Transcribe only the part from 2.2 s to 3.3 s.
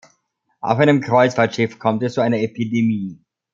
einer Epidemie.